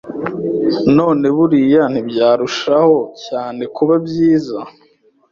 none 0.97 1.25
buriya 1.35 1.83
ntibyarushaho 1.91 2.97
cyane 3.25 3.61
kuba 3.75 3.93
byiza 4.05 4.59